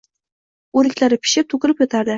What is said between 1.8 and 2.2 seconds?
yotardi.